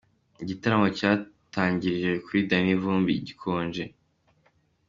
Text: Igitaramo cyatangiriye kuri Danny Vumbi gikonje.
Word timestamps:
Igitaramo 0.43 0.87
cyatangiriye 0.97 2.11
kuri 2.25 2.39
Danny 2.49 2.71
Vumbi 2.81 3.13
gikonje. 3.27 3.83